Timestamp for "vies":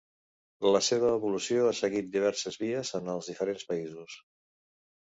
2.65-2.95